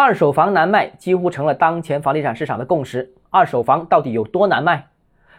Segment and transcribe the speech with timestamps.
[0.00, 3.14] 二手房难卖几乎成了当前房地产市场的共识。
[3.30, 4.86] 二手房到底有多难卖？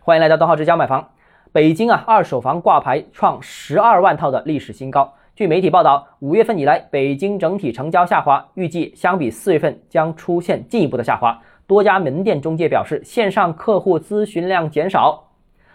[0.00, 1.10] 欢迎来到东浩之家买房。
[1.52, 5.14] 北京啊，二手房挂牌创十二万套的历史新高。
[5.36, 11.38] 据媒体报道，五月份以来，北京整体成交下滑，预计相比四月份将出现进一步的下滑。
[11.68, 15.28] 多家门店中介表示，线上客户咨询量减少。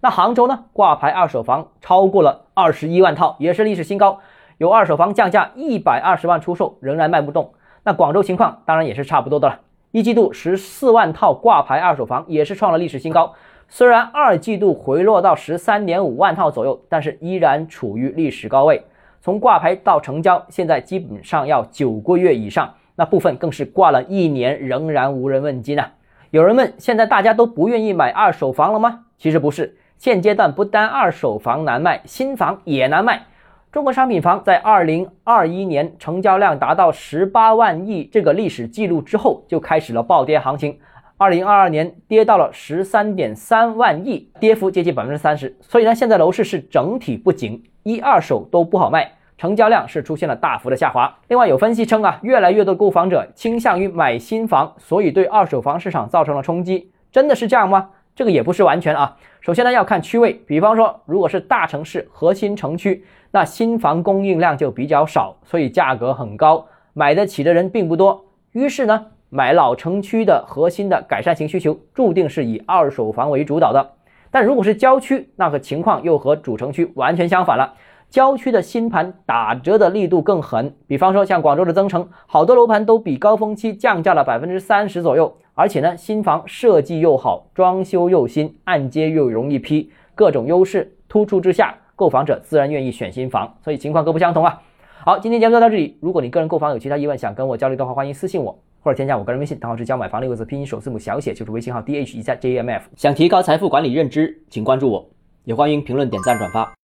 [0.00, 0.64] 那杭州呢？
[0.72, 4.18] 挂牌二手房超过了二十一万套，也是历史新高。
[4.58, 7.54] 有二手房降价一百二十万出售，仍然卖不动。
[7.84, 9.60] 那广州情况当然也是差不多的了，
[9.90, 13.34] 一季度十四万套挂牌二手房也是创了历史新高。
[13.68, 18.82] 虽然二季度回落到十三点五万套左右，但是依然处于历史高位。
[19.20, 25.92] 从挂牌到成交，现在基本上要九个月以上，那部分更是挂了一年，仍然无人问津啊。
[26.30, 29.04] 有人问：现在大家都不愿意买二手房了吗？
[29.18, 33.26] 其实不是，现阶段不单二手房难卖，新房也难卖。
[33.74, 40.78] 中国商品房在二零二一年成交量达到十八万亿这个历史记录之后，就开始了暴跌行情。
[41.16, 45.56] 二零二二年跌到了十三点三万亿，跌幅接近百分之三十。
[45.60, 51.12] 所以呢，现在楼市是整体不景，一二手都不好卖，成交量是出现了大幅的下滑。
[51.26, 56.92] 另外有分析称啊，越来越多购房者倾向于买新房，所以对二手房市场造成了冲击。
[57.10, 57.90] 真的是这样吗？
[58.14, 59.16] 这个也不是完全啊。
[59.40, 68.24] 首先呢，要看区位，比方说，如果是大城市核心城区，那新房供应量就比较少，所以价格很高，买得起的人并不多。
[68.52, 73.92] 于是呢，买老城区的核心的改善型需求，注定是以二手房为主导的。
[74.30, 77.74] 但如果是郊区，那个情况又和主城区完全相反了。
[78.14, 85.36] 郊区的新盘打折的力度更狠，比方说像广州的增城，好多楼盘都比高峰期降价了百分之三十左右。
[85.54, 93.52] 而且呢，新房设计又好，装修又新，按揭又容易批，各种优势突出之下，购房者自然愿意选新房。
[93.64, 94.62] 所以情况各不相同啊。
[95.00, 95.98] 好，今天节目就到这里。
[96.00, 102.88] 如果你个人购房有其他疑问，想跟我交流的话，欢迎私信我或者添加我个人微信，账号是教买房六个字拼音首字母小写，就是微信号 d h 一下 j m f。
[102.94, 105.04] 想提高财富管理认知，请关注我，
[105.42, 106.72] 也欢迎评论点赞转发。